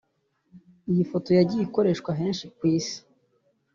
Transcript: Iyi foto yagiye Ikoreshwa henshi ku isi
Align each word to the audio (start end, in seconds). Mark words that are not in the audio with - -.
Iyi 0.91 1.03
foto 1.11 1.29
yagiye 1.37 1.63
Ikoreshwa 1.65 2.11
henshi 2.19 2.45
ku 2.57 2.63
isi 2.77 2.97